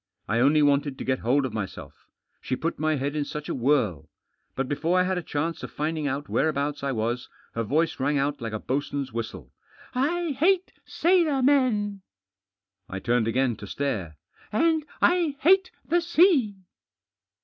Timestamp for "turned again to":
12.97-13.67